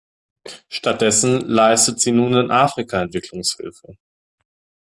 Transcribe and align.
Stattdessen 0.67 1.41
leistet 1.41 1.99
sie 1.99 2.11
nun 2.11 2.33
in 2.33 2.49
Afrika 2.49 3.03
Entwicklungshilfe. 3.03 3.97